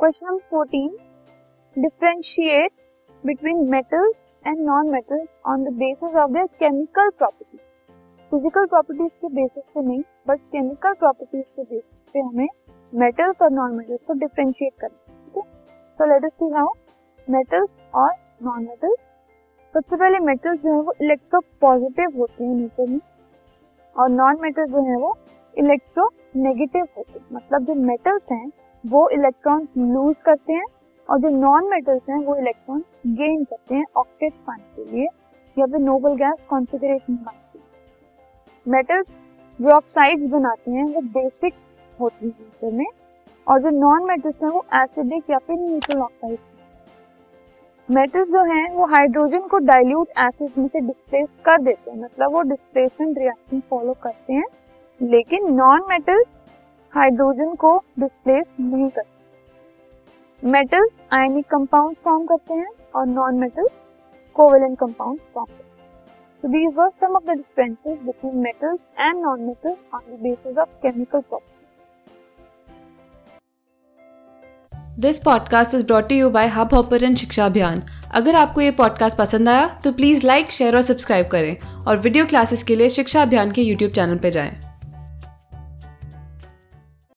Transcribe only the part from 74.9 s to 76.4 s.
This podcast is brought you